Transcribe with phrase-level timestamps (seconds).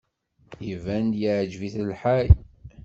[0.73, 2.29] Iban-d yeɛjeb-it lḥal.